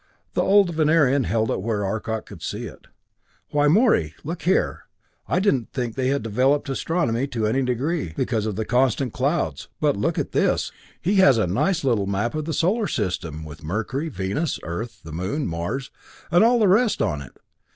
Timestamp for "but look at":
9.79-10.31